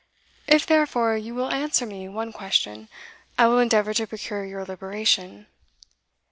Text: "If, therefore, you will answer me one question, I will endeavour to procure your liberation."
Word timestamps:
"If, 0.47 0.65
therefore, 0.65 1.15
you 1.15 1.35
will 1.35 1.51
answer 1.51 1.85
me 1.85 2.09
one 2.09 2.33
question, 2.33 2.89
I 3.37 3.45
will 3.47 3.59
endeavour 3.59 3.93
to 3.93 4.07
procure 4.07 4.43
your 4.45 4.65
liberation." 4.65 5.45